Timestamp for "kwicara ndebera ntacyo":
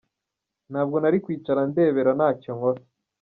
1.23-2.51